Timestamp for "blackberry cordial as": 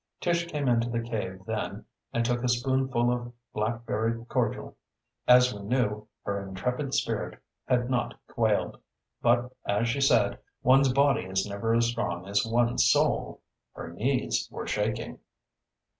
3.53-5.53